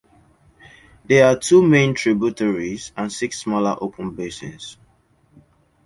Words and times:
There 1.05 1.27
are 1.27 1.37
two 1.37 1.61
main 1.61 1.93
tributaries 1.93 2.91
and 2.97 3.13
six 3.13 3.39
smaller 3.41 3.75
open 3.79 4.15
basins. 4.15 4.79